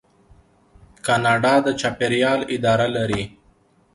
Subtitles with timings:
[1.05, 3.23] کاناډا د چاپیریال اداره لري.